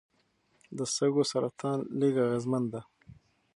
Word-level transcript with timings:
د 0.77 0.79
سږو 0.95 1.23
سرطان 1.31 1.77
لږ 1.99 2.13
اغېزمن 2.25 2.63
دی. 2.71 2.81